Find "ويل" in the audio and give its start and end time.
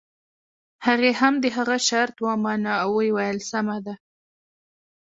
3.15-3.39